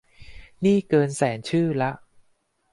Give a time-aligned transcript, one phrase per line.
[0.65, 1.91] นี่เกินแสนชื่อละ